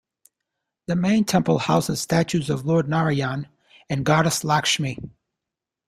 The 0.87 0.95
main 0.95 1.25
temple 1.25 1.59
houses 1.59 2.01
statues 2.01 2.49
of 2.49 2.65
Lord 2.65 2.89
Narayan 2.89 3.47
and 3.87 4.03
Goddess 4.03 4.43
Lakshmi. 4.43 4.97